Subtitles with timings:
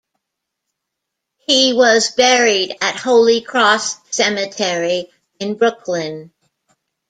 [1.37, 6.31] He was buried at Holy Cross Cemetery in Brooklyn.